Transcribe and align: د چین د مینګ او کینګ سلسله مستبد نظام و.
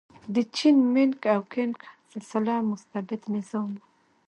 د 0.33 0.35
چین 0.55 0.75
د 0.83 0.87
مینګ 0.93 1.13
او 1.33 1.41
کینګ 1.51 1.75
سلسله 2.11 2.53
مستبد 2.71 3.21
نظام 3.35 3.69
و. 3.77 3.81